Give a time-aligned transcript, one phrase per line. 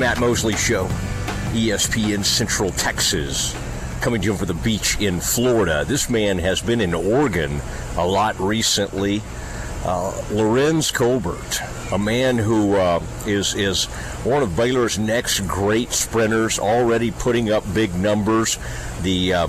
[0.00, 0.86] Matt Mosley Show,
[1.52, 3.54] ESPN Central Texas,
[4.00, 5.84] coming to you from the beach in Florida.
[5.86, 7.60] This man has been in Oregon
[7.98, 9.18] a lot recently.
[9.84, 11.60] Uh, Laurenz Colbert,
[11.92, 13.84] a man who uh, is is
[14.24, 18.56] one of Baylor's next great sprinters, already putting up big numbers.
[19.02, 19.48] The uh,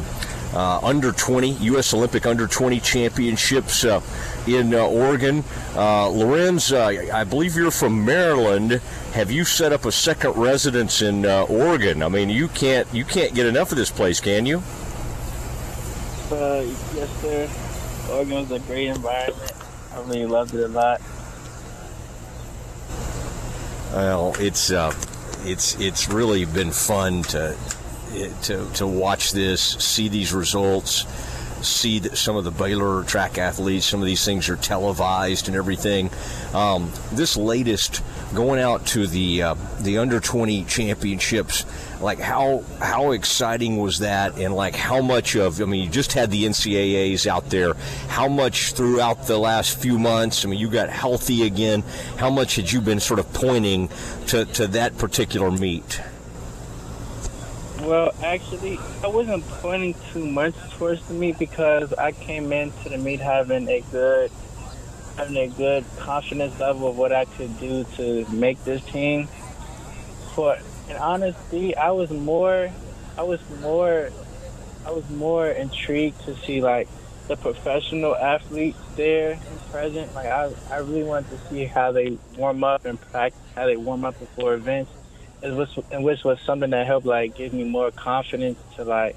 [0.53, 1.93] uh, under 20 U.S.
[1.93, 4.01] Olympic under 20 championships uh,
[4.47, 5.39] in uh, Oregon.
[5.73, 8.81] Uh, Laurenz, uh, I believe you're from Maryland.
[9.13, 12.03] Have you set up a second residence in uh, Oregon?
[12.03, 14.61] I mean, you can't you can't get enough of this place, can you?
[16.31, 17.49] yes, sir.
[18.09, 19.51] Oregon was a great environment.
[19.93, 21.01] I really loved it a lot.
[23.93, 24.71] Well, it's
[25.43, 27.57] it's it's really been fun to
[28.43, 31.05] to, to watch this, see these results,
[31.65, 35.55] see that some of the Baylor track athletes, some of these things are televised and
[35.55, 36.09] everything.
[36.53, 38.03] Um, this latest
[38.33, 41.65] going out to the uh, the under 20 championships,
[42.01, 46.13] like how how exciting was that, and like how much of I mean, you just
[46.13, 47.73] had the NCAA's out there.
[48.07, 50.45] How much throughout the last few months?
[50.45, 51.83] I mean, you got healthy again.
[52.17, 53.89] How much had you been sort of pointing
[54.27, 56.01] to to that particular meet?
[57.81, 62.97] Well, actually, I wasn't pointing too much towards the meet because I came into the
[62.99, 64.29] meet having a good,
[65.17, 69.27] having a good confidence level of what I could do to make this team.
[70.35, 72.71] But in honesty, I was more,
[73.17, 74.11] I was more,
[74.85, 76.87] I was more intrigued to see like
[77.27, 80.13] the professional athletes there and present.
[80.13, 83.75] Like I, I really wanted to see how they warm up and practice, how they
[83.75, 84.91] warm up before events
[85.41, 89.15] which, which was something that helped like give me more confidence to like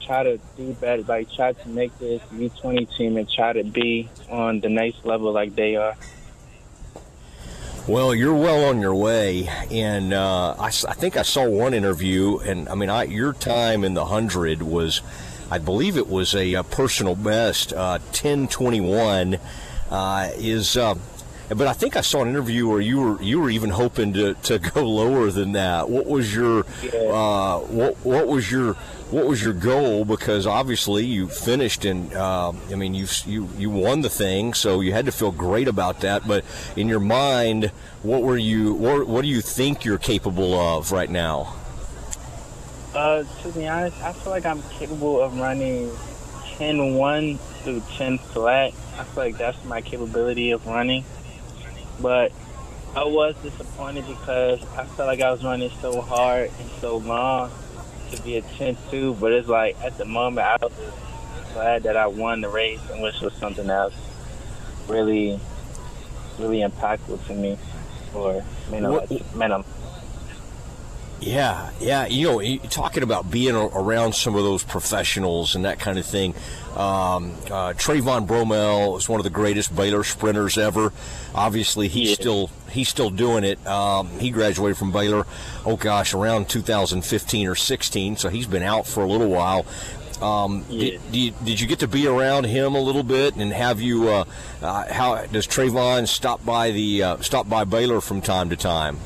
[0.00, 4.08] try to do better, like try to make this U20 team and try to be
[4.28, 5.96] on the next level like they are.
[7.88, 12.38] Well, you're well on your way, and uh, I, I, think I saw one interview,
[12.38, 15.00] and I mean, I, your time in the hundred was,
[15.50, 19.38] I believe it was a, a personal best, uh, ten twenty one.
[19.90, 20.94] Uh, is uh,
[21.56, 24.34] but I think I saw an interview where you were you were even hoping to,
[24.34, 25.90] to go lower than that.
[25.90, 26.60] What was your
[26.94, 28.74] uh, what what was your
[29.10, 30.04] what was your goal?
[30.04, 34.80] Because obviously you finished and uh, I mean you you you won the thing, so
[34.80, 36.26] you had to feel great about that.
[36.26, 36.44] But
[36.76, 37.72] in your mind,
[38.02, 41.56] what were you what, what do you think you're capable of right now?
[42.94, 45.90] Uh, to be honest, I feel like I'm capable of running
[46.58, 48.72] 10-1 through 10 flat.
[48.98, 51.04] I feel like that's my capability of running.
[52.00, 52.32] But
[52.96, 57.50] I was disappointed because I felt like I was running so hard and so long
[58.10, 59.18] to be a 10-2.
[59.20, 60.72] But it's like at the moment I was
[61.52, 63.94] glad that I won the race, and which was something else
[64.88, 65.38] really,
[66.38, 67.58] really impactful to me
[68.12, 69.64] for you know, minimum.
[71.20, 72.06] Yeah, yeah.
[72.06, 76.34] You know, talking about being around some of those professionals and that kind of thing.
[76.72, 80.92] Um, uh, Trayvon Bromell is one of the greatest Baylor sprinters ever.
[81.34, 82.14] Obviously, he's yeah.
[82.14, 83.64] still he's still doing it.
[83.66, 85.26] Um, he graduated from Baylor,
[85.66, 89.66] oh gosh, around 2015 or 16, so he's been out for a little while.
[90.22, 90.92] Um, yeah.
[90.92, 93.80] did, did, you, did, you, get to be around him a little bit, and have
[93.80, 94.08] you?
[94.08, 94.24] Uh,
[94.62, 98.98] uh, how does Trayvon stop by the uh, stop by Baylor from time to time?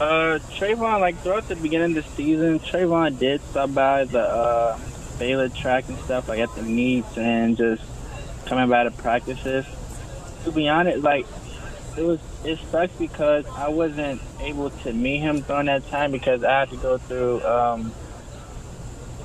[0.00, 4.78] Uh, Trayvon, like throughout the beginning of the season, Trayvon did stop by the uh,
[5.18, 7.82] Baylor track and stuff, like at the meets and just
[8.46, 9.66] coming by the practices.
[10.44, 11.26] To be honest, like
[11.96, 16.44] it was, it sucks because I wasn't able to meet him during that time because
[16.44, 17.92] I had to go through um,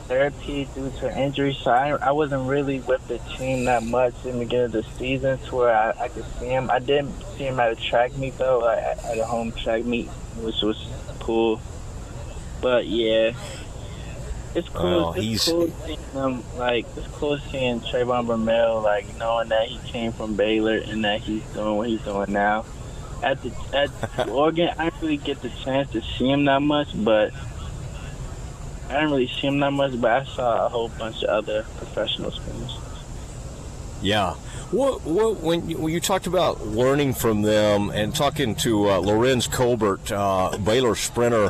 [0.07, 1.53] therapy due to injury.
[1.53, 4.83] So I, I wasn't really with the team that much in the beginning of the
[4.97, 6.69] season to where I, I could see him.
[6.69, 10.07] I didn't see him at a track meet though, like at a home track meet,
[10.41, 10.87] which was
[11.19, 11.61] cool.
[12.61, 13.33] But yeah,
[14.55, 15.05] it's cool.
[15.05, 16.43] Oh, it's cool seeing him.
[16.57, 21.21] Like it's cool seeing Trayvon Bromell, like knowing that he came from Baylor and that
[21.21, 22.65] he's doing what he's doing now.
[23.23, 26.89] At the at Oregon, I didn't really get the chance to see him that much,
[26.93, 27.33] but
[28.93, 31.65] I didn't really see him that much, but I saw a whole bunch of other
[31.77, 32.77] professional spinners.
[34.03, 34.33] Yeah.
[34.69, 39.01] What, what, when, you, when you talked about learning from them and talking to uh,
[39.01, 41.49] Laurenz Colbert, uh, Baylor sprinter,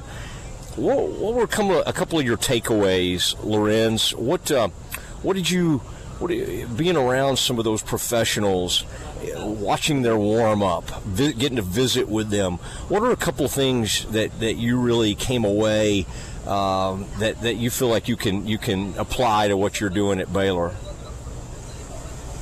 [0.77, 4.15] what, what were come, a couple of your takeaways, Laurenz?
[4.15, 4.69] What uh,
[5.21, 5.79] what did you
[6.19, 6.29] what
[6.77, 8.85] being around some of those professionals,
[9.53, 12.57] watching their warm up, vi- getting to visit with them?
[12.89, 16.05] What are a couple things that, that you really came away
[16.45, 20.19] um, that that you feel like you can you can apply to what you're doing
[20.19, 20.73] at Baylor?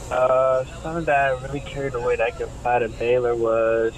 [0.09, 3.93] Uh, something that I really carried away that I could apply to Baylor was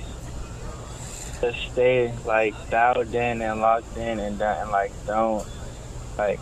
[1.39, 5.47] to stay like dialed in and locked in and, and like don't
[6.17, 6.39] like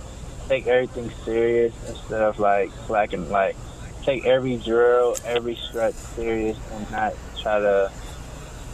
[0.50, 3.56] take everything serious instead of like slacking like
[4.04, 7.92] take every drill, every stretch serious and not try to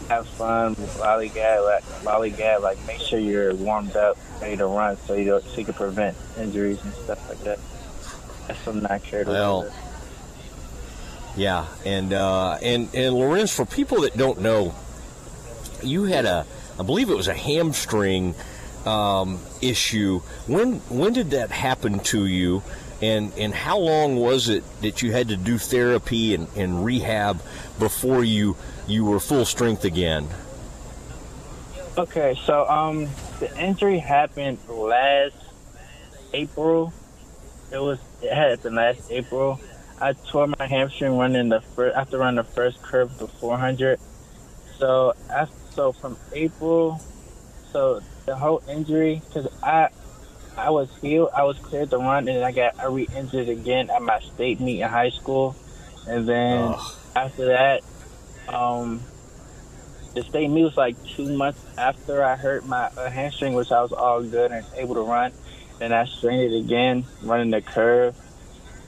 [0.09, 5.13] have fun, lollygag, like, lollygag, like make sure you're warmed up, ready to run, so
[5.13, 7.59] you don't, so you can prevent injuries and stuff like that.
[8.47, 9.71] That's something I care to well,
[11.35, 14.73] Yeah, and uh, and and Laurenz, for people that don't know,
[15.83, 16.45] you had a,
[16.79, 18.33] I believe it was a hamstring
[18.85, 20.19] um, issue.
[20.47, 22.63] When when did that happen to you?
[23.01, 27.41] And and how long was it that you had to do therapy and, and rehab
[27.77, 28.57] before you
[28.87, 30.27] you were full strength again?
[31.97, 33.07] Okay, so um,
[33.39, 35.35] the injury happened last
[36.33, 36.93] April.
[37.71, 39.59] It was it happened last April.
[39.99, 43.99] I tore my hamstring running the first after running the first curve the 400.
[44.77, 47.01] So after, so from April,
[47.71, 49.89] so the whole injury because I
[50.57, 51.29] I was healed.
[51.35, 54.81] I was cleared to run, and I got I re-injured again at my state meet
[54.81, 55.55] in high school,
[56.07, 56.73] and then
[57.15, 57.83] after that,
[58.47, 59.01] um,
[60.15, 63.81] the state meet was like two months after I hurt my uh, hamstring, which I
[63.81, 65.31] was all good and able to run.
[65.77, 68.15] Then I strained it again, running the curve,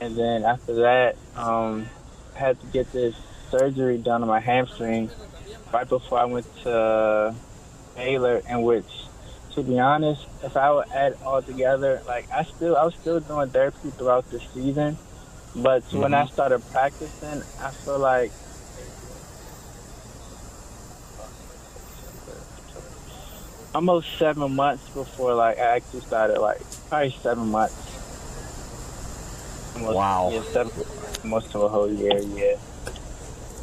[0.01, 1.87] and then after that, um,
[2.35, 3.15] I had to get this
[3.51, 5.11] surgery done on my hamstring
[5.71, 7.35] right before I went to
[7.95, 8.87] Baylor, in which
[9.53, 13.19] to be honest, if I would add all together, like I still I was still
[13.19, 14.97] doing therapy throughout the season,
[15.55, 15.99] but mm-hmm.
[15.99, 16.33] when I mm-hmm.
[16.33, 18.31] started practicing, I feel like
[23.73, 27.75] almost seven months before like I actually started, like probably seven months.
[29.75, 30.29] Almost, wow.
[30.31, 30.85] Yeah, seven,
[31.23, 32.19] almost to a whole year.
[32.19, 32.55] Yeah.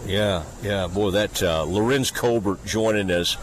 [0.07, 3.35] Yeah, yeah, boy, that uh, Laurenz Colbert joining us,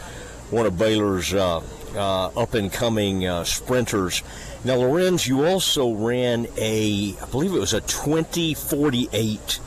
[0.50, 1.62] one of Baylor's uh,
[1.96, 4.24] uh, up and coming uh, sprinters.
[4.64, 9.60] Now, Laurenz, you also ran a, I believe it was a 2048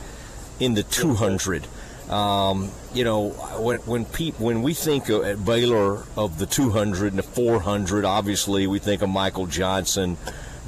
[0.59, 1.67] in the 200.
[2.09, 3.29] Um, you know,
[3.59, 8.05] when when, pe- when we think of, at Baylor of the 200 and the 400,
[8.05, 10.17] obviously we think of Michael Johnson,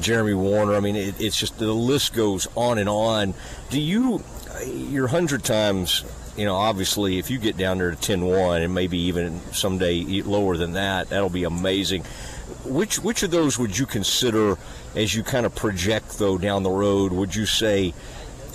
[0.02, 0.76] Jeremy Wariner.
[0.76, 3.34] I mean, it, it's just the list goes on and on.
[3.70, 4.22] Do you,
[4.66, 6.04] your 100 times
[6.40, 10.56] you know, obviously, if you get down there to 10-1 and maybe even someday lower
[10.56, 12.06] than that, that'll be amazing.
[12.64, 14.58] Which which of those would you consider
[14.96, 17.12] as you kind of project though down the road?
[17.12, 17.94] Would you say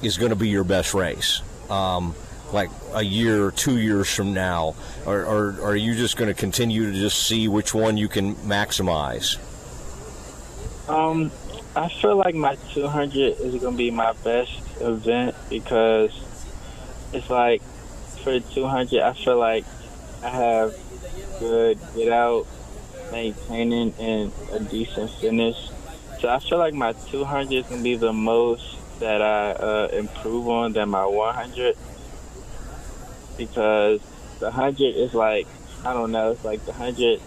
[0.02, 1.42] is going to be your best race?
[1.68, 2.14] Um,
[2.52, 6.28] like a year or two years from now, or, or, or are you just going
[6.28, 9.38] to continue to just see which one you can maximize?
[10.88, 11.30] Um,
[11.76, 16.12] I feel like my 200 is going to be my best event because
[17.12, 17.62] it's like
[18.24, 19.64] for the 200, I feel like
[20.22, 20.74] I have
[21.38, 22.46] good get out,
[23.12, 25.68] maintaining, and a decent finish.
[26.20, 30.48] So I feel like my 200 is gonna be the most that I uh, improve
[30.48, 31.76] on than my 100
[33.36, 34.00] because
[34.38, 35.46] the 100 is like
[35.84, 37.20] I don't know, it's like the 100.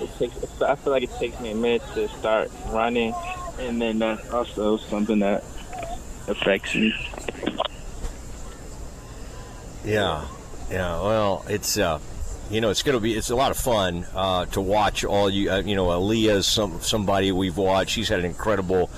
[0.00, 0.60] It takes.
[0.60, 3.14] I feel like it takes me a minute to start running,
[3.60, 5.44] and then that's also something that
[6.26, 6.92] affects me.
[9.84, 10.26] Yeah,
[10.70, 11.00] yeah.
[11.00, 12.00] Well, it's uh,
[12.50, 15.28] you know, it's going to be it's a lot of fun uh, to watch all
[15.28, 15.50] you.
[15.50, 17.92] Uh, you know, Aaliyah's some somebody we've watched.
[17.92, 18.90] She's had an incredible.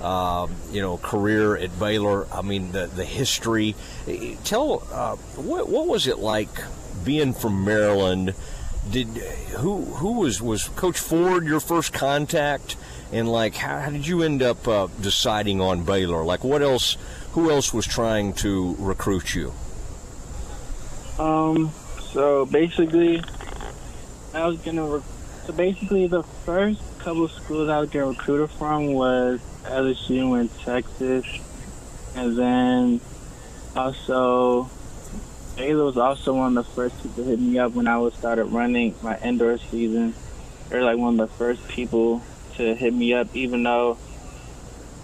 [0.00, 2.28] Uh, you know, career at Baylor.
[2.32, 3.74] I mean, the the history.
[4.44, 6.50] Tell uh, what what was it like
[7.04, 8.34] being from Maryland?
[8.88, 12.76] Did who who was was Coach Ford your first contact?
[13.10, 16.24] And like, how, how did you end up uh, deciding on Baylor?
[16.24, 16.96] Like, what else?
[17.32, 19.52] Who else was trying to recruit you?
[21.18, 21.72] Um,
[22.12, 23.22] so basically,
[24.34, 24.86] I was gonna.
[24.86, 25.02] Rec-
[25.46, 30.48] so basically, the first couple of schools I was getting recruited from was LSU in
[30.64, 31.26] Texas,
[32.14, 33.00] and then
[33.74, 34.70] also
[35.56, 38.14] Baylor was also one of the first people to hit me up when I was
[38.14, 40.14] started running my indoor season.
[40.68, 42.22] They're like one of the first people
[42.56, 43.98] to hit me up, even though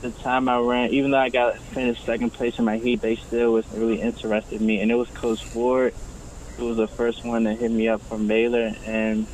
[0.04, 3.16] the time I ran, even though I got finished second place in my heat, they
[3.16, 4.80] still was really interested in me.
[4.80, 5.94] And it was Coach Ford
[6.56, 8.72] who was the first one to hit me up from Baylor.
[8.86, 9.26] And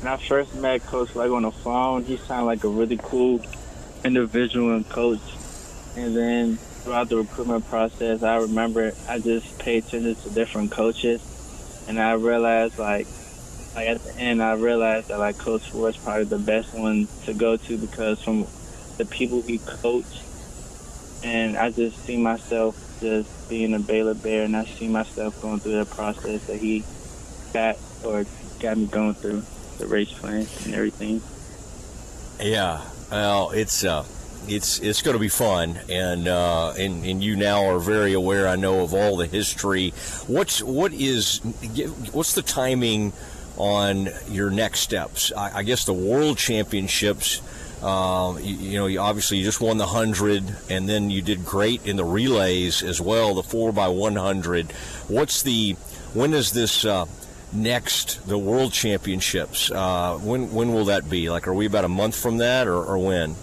[0.00, 3.40] when I first met Coach like on the phone, he sounded like a really cool
[4.04, 5.20] individual and coach.
[5.96, 11.84] And then throughout the recruitment process, I remember I just paid attention to different coaches,
[11.88, 13.06] and I realized like
[13.74, 17.06] like at the end, I realized that like Coach Ford is probably the best one
[17.26, 18.46] to go to because from
[19.00, 20.22] the people he coached,
[21.24, 25.58] and I just see myself just being a Baylor Bear, and I see myself going
[25.58, 26.84] through the process that he
[27.54, 28.26] got or
[28.60, 29.42] got me going through
[29.78, 31.22] the race plan and everything.
[32.46, 34.04] Yeah, well, it's uh,
[34.46, 38.46] it's it's going to be fun, and uh, and and you now are very aware.
[38.46, 39.94] I know of all the history.
[40.26, 41.38] What's what is
[42.12, 43.14] what's the timing
[43.56, 45.32] on your next steps?
[45.34, 47.40] I, I guess the World Championships.
[47.82, 51.44] Uh, you, you, know, you obviously you just won the hundred, and then you did
[51.44, 54.70] great in the relays as well, the four by one hundred.
[55.08, 55.72] What's the
[56.12, 57.06] when is this uh,
[57.52, 59.70] next the World Championships?
[59.70, 61.30] Uh, when when will that be?
[61.30, 63.34] Like, are we about a month from that, or, or when?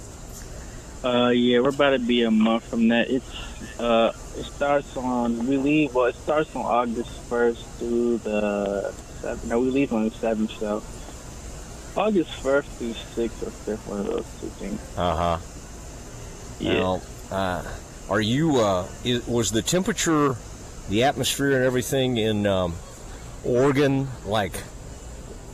[1.04, 3.10] Uh, yeah, we're about to be a month from that.
[3.10, 5.96] It's uh, it starts on we leave.
[5.96, 9.46] Well, it starts on August first through the seventh.
[9.46, 10.52] No, we leave on the seventh.
[10.60, 10.84] So
[11.98, 14.80] August first through sixth or fifth, one of those two things.
[14.98, 15.38] Uh huh.
[16.60, 16.80] Yeah.
[16.80, 17.64] Well, uh,
[18.10, 18.58] are you?
[18.58, 20.36] Uh, is, was the temperature,
[20.90, 22.76] the atmosphere, and everything in um,
[23.44, 24.62] Oregon like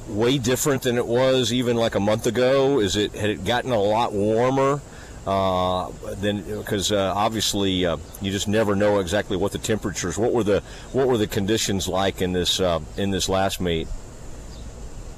[0.08, 2.80] way different than it was even like a month ago?
[2.80, 4.82] Is it had it gotten a lot warmer?
[5.26, 10.18] Uh, then because uh, obviously uh, you just never know exactly what the temperatures.
[10.18, 13.88] What were the what were the conditions like in this uh, in this last meet?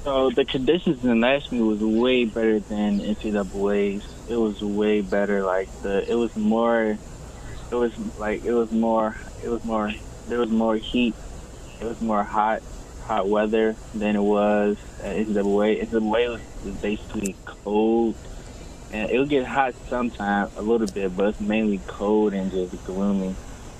[0.06, 4.06] So the conditions in last was way better than NCAA's.
[4.30, 5.42] It was way better.
[5.42, 6.96] Like the it was more.
[7.72, 9.16] It was like it was more.
[9.42, 9.92] It was more.
[10.28, 11.16] There was more heat.
[11.80, 12.62] It was more hot
[13.02, 15.84] hot weather than it was at NCAA.
[15.84, 18.14] NCAA was basically cold
[18.92, 23.34] and it'll get hot sometime a little bit, but it's mainly cold and just gloomy,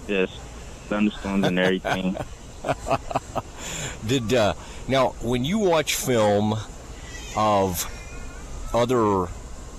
[0.09, 0.41] just
[0.89, 2.17] thunderstorms and everything.
[4.07, 4.55] Did uh,
[4.89, 6.55] now when you watch film
[7.37, 7.91] of
[8.75, 9.29] other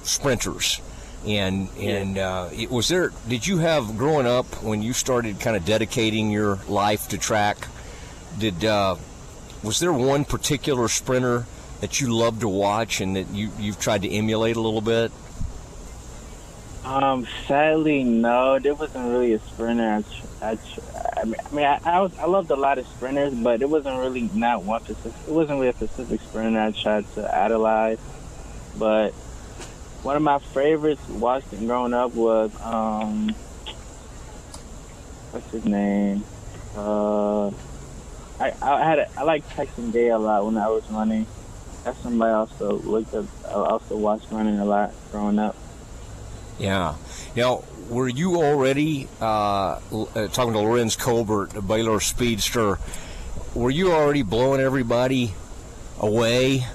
[0.04, 0.82] sprinters,
[1.26, 3.12] and and uh, was there?
[3.28, 7.68] Did you have growing up when you started kind of dedicating your life to track?
[8.38, 8.96] Did uh,
[9.64, 11.46] was there one particular sprinter?
[11.82, 15.12] that you love to watch and that you you've tried to emulate a little bit?
[16.88, 18.60] Um, sadly, no.
[18.60, 20.06] There wasn't really a sprinter.
[20.42, 20.58] I, I,
[21.22, 24.30] I mean, I, I, was I loved a lot of sprinters, but it wasn't really
[24.34, 25.12] not one specific.
[25.28, 28.00] It wasn't really a specific sprinter I tried to idolize.
[28.80, 29.12] But
[30.04, 33.36] one of my favorites watching growing up was um,
[35.32, 36.24] what's his name?
[36.74, 37.48] Uh,
[38.40, 41.28] I I had a, I like Tyson Gay a lot when I was running
[41.84, 43.26] that's somebody I also looked up.
[43.46, 45.56] I also watched running a lot growing up.
[46.60, 46.96] Yeah.
[47.36, 52.80] Now, were you already uh, uh talking to Laurenz Colbert, a Baylor speedster?
[53.54, 55.34] Were you already blowing everybody
[56.00, 56.66] away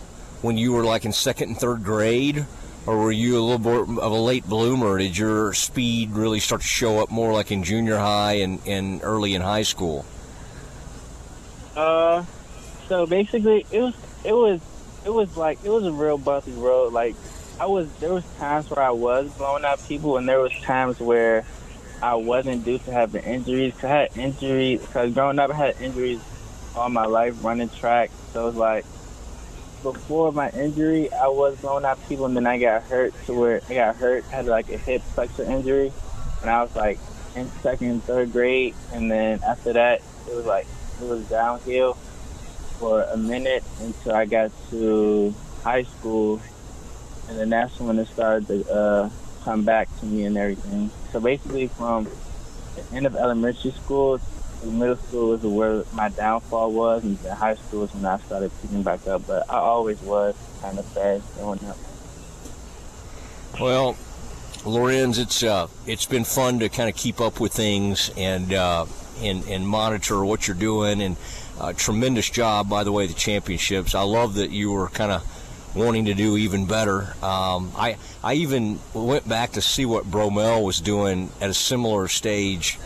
[0.41, 2.47] when you were like in second and third grade?
[2.85, 4.99] Or were you a little more of a late bloomer?
[4.99, 9.01] Did your speed really start to show up more like in junior high and, and
[9.05, 10.05] early in high school?
[11.77, 12.25] Uh,
[12.89, 14.61] so basically, it was it was
[15.05, 16.93] it was like it was a real bumpy road.
[16.93, 17.15] Like
[17.63, 20.99] I was there was times where I was blowing out people, and there was times
[20.99, 21.45] where
[22.03, 23.73] I wasn't due to the injuries.
[23.75, 26.21] Cause I had injuries because growing up I had injuries
[26.75, 28.11] all my life running track.
[28.33, 28.85] So it was like
[29.85, 33.61] before my injury, I was blowing out people, and then I got hurt to where
[33.71, 35.93] I got hurt, had like a hip flexor injury,
[36.41, 36.99] and I was like
[37.37, 40.67] in second third grade, and then after that, it was like
[41.01, 41.95] it was downhill
[42.81, 46.41] for a minute until I got to high school,
[47.33, 49.11] and then that's when it started to uh,
[49.43, 50.91] come back to me and everything.
[51.13, 52.07] So basically, from
[52.77, 54.21] the end of elementary school
[54.61, 58.51] to middle school was where my downfall was, and high school is when I started
[58.61, 59.27] picking back up.
[59.27, 61.79] But I always was kind of fast growing up.
[63.59, 63.95] Well,
[64.65, 68.85] Laurenz, it's uh, it's been fun to kind of keep up with things and uh,
[69.23, 71.17] and and monitor what you're doing and
[71.59, 73.95] uh, tremendous job, by the way, the championships.
[73.95, 75.32] I love that you were kind of
[75.75, 77.15] wanting to do even better.
[77.23, 82.09] Um, I I even went back to see what Bromell was doing at a similar
[82.09, 82.79] stage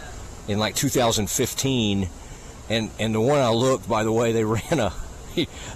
[0.49, 2.09] in like 2015,
[2.69, 4.93] and and the one I looked, by the way, they ran a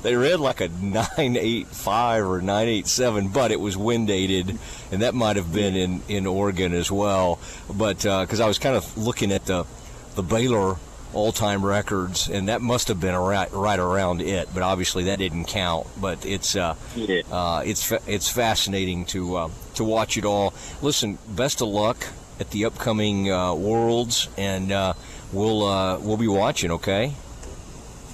[0.02, 4.58] they ran like a 985 or 987, but it was wind dated,
[4.90, 7.38] and that might have been in in Oregon as well.
[7.68, 9.64] But because uh, I was kind of looking at the
[10.14, 10.76] the Baylor
[11.12, 14.48] all-time records, and that must have been right, right around it.
[14.52, 15.86] But obviously that didn't count.
[16.00, 17.22] But it's uh, yeah.
[17.30, 20.54] uh, it's it's fascinating to uh, to watch it all.
[20.82, 22.06] Listen, best of luck
[22.38, 24.94] at the upcoming uh, Worlds, and uh,
[25.32, 26.70] we'll uh, we'll be watching.
[26.72, 27.12] Okay.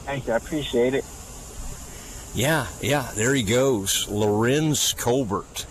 [0.04, 0.32] Thank you.
[0.32, 1.04] I appreciate it.
[2.34, 3.10] Yeah, yeah.
[3.14, 5.66] There he goes, Laurenz Colbert.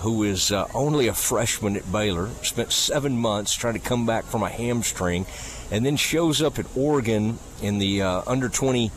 [0.00, 2.28] Who is only a freshman at Baylor?
[2.42, 5.24] Spent seven months trying to come back from a hamstring
[5.70, 8.90] and then shows up at Oregon in the uh, under 20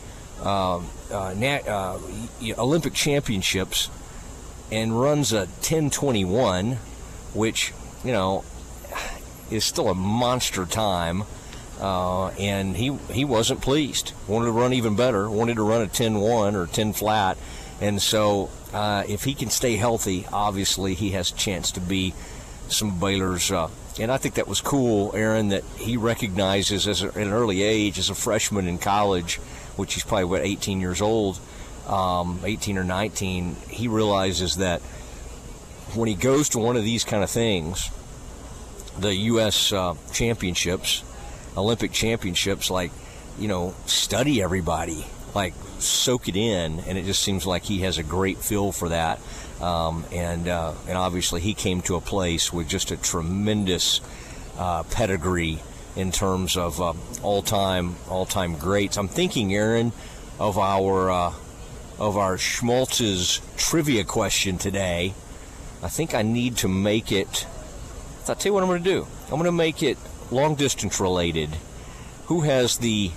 [0.43, 1.99] uh, uh, uh,
[2.57, 3.89] Olympic championships
[4.71, 6.77] and runs a 10:21,
[7.33, 7.73] which
[8.03, 8.43] you know
[9.49, 11.23] is still a monster time.
[11.79, 14.13] Uh, and he he wasn't pleased.
[14.27, 15.29] Wanted to run even better.
[15.29, 17.38] Wanted to run a 10-1 or 10 flat.
[17.79, 22.13] And so, uh, if he can stay healthy, obviously he has a chance to be
[22.71, 23.51] some Baylor's.
[23.51, 27.31] Uh, and I think that was cool, Aaron, that he recognizes as a, at an
[27.31, 29.35] early age, as a freshman in college,
[29.75, 31.39] which he's probably what 18 years old,
[31.88, 33.55] um, 18 or 19.
[33.69, 34.81] He realizes that
[35.95, 37.89] when he goes to one of these kind of things,
[38.99, 39.73] the U.S.
[39.73, 41.03] Uh, championships,
[41.57, 42.91] Olympic championships, like
[43.39, 47.97] you know, study everybody, like soak it in, and it just seems like he has
[47.97, 49.19] a great feel for that.
[49.62, 54.00] Um, and uh, and obviously he came to a place with just a tremendous
[54.58, 55.60] uh, pedigree
[55.96, 58.98] in terms of uh, all-time all-time greats.
[58.98, 59.92] I'm thinking, Aaron,
[60.39, 61.34] of our uh,
[61.98, 65.13] of our Schmaltz's trivia question today.
[65.84, 67.46] I think I need to make it.
[68.28, 69.08] I'll tell you what I'm going to do.
[69.24, 69.98] I'm going to make it
[70.32, 71.50] long distance related.
[72.28, 73.12] Who has the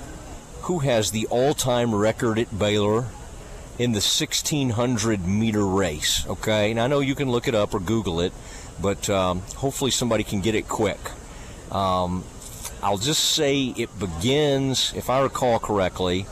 [0.63, 3.07] who has the all-time record at Baylor
[3.83, 6.25] in the 1600 meter race?
[6.29, 8.33] Okay, and I know you can look it up or Google it,
[8.81, 11.01] but um, hopefully somebody can get it quick.
[11.73, 12.23] Um,
[12.81, 16.27] I'll just say it begins, if I recall correctly,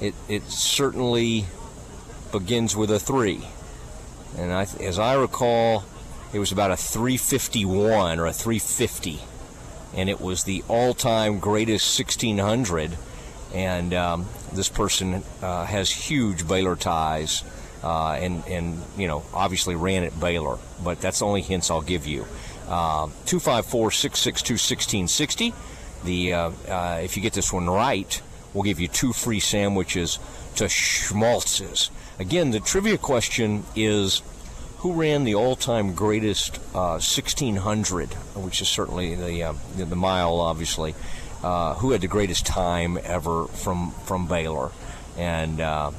[0.00, 1.46] it, it certainly
[2.30, 3.48] begins with a three.
[4.38, 5.84] And I, as I recall,
[6.32, 9.20] it was about a 351 or a 350.
[9.96, 12.96] And it was the all time greatest 1600
[13.54, 17.42] and um, this person uh, has huge Baylor ties,
[17.82, 21.82] uh, and and you know obviously ran at Baylor, but that's the only hints I'll
[21.82, 22.26] give you.
[22.68, 25.54] Uh, two five four six six two sixteen sixty.
[26.04, 28.20] The uh, uh, if you get this one right,
[28.52, 30.18] we'll give you two free sandwiches
[30.56, 31.90] to Schmaltz's.
[32.18, 34.22] Again, the trivia question is
[34.78, 40.94] who ran the all-time greatest uh, 1600, which is certainly the uh, the mile, obviously
[41.42, 44.70] uh, who had the greatest time ever from from Baylor,
[45.16, 45.90] and uh,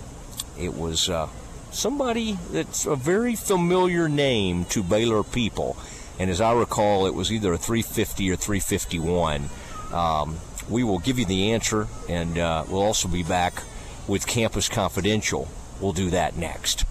[0.60, 1.28] it was uh,
[1.72, 5.78] somebody that's a very familiar name to Baylor people.
[6.20, 9.50] And as I recall, it was either a 350 or 351.
[9.94, 13.62] Um, we will give you the answer, and uh, we'll also be back
[14.08, 15.48] with Campus Confidential.
[15.80, 16.87] We'll do that next.